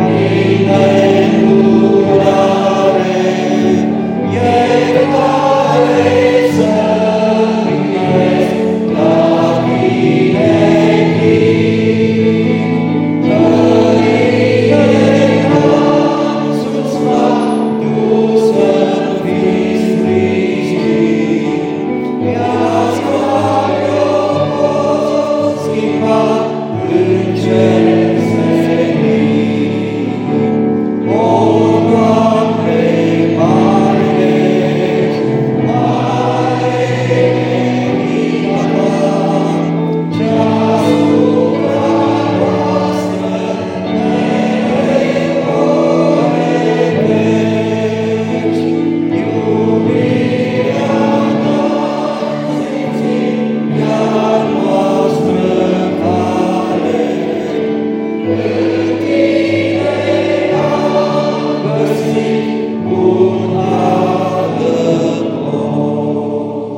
[0.00, 1.37] Amen.
[58.28, 58.67] Amen.